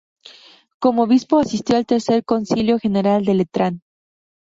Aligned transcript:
Como 0.79 1.03
obispo 1.03 1.37
asistió 1.37 1.77
al 1.77 1.85
tercer 1.85 2.25
concilio 2.25 2.79
general 2.79 3.23
de 3.23 3.35
Letrán. 3.35 3.81